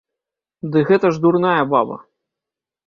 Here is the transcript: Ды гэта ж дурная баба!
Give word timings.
Ды 0.75 0.83
гэта 0.89 1.13
ж 1.17 1.23
дурная 1.27 1.61
баба! 1.77 1.95